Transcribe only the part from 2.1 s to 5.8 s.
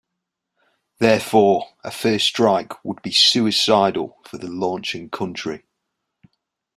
strike would be suicidal for the launching country.